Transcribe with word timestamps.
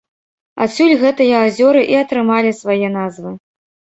Адсюль 0.63 0.93
гэтыя 1.03 1.41
азёры 1.49 1.83
і 1.93 1.97
атрымалі 2.03 2.51
свае 2.61 2.87
назвы. 2.97 3.37